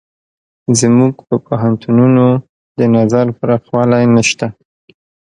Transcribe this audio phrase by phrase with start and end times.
[0.79, 2.25] زموږ په پوهنتونونو
[2.79, 4.47] د نظر پراخوالی نشته.